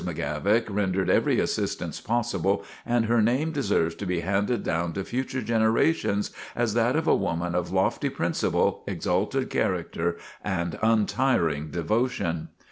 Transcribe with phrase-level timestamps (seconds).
[0.03, 5.43] McGavock rendered every assistance possible and her name deserves to be handed down to future
[5.43, 12.47] generations as that of a woman of lofty principle, exalted character and untiring devotion.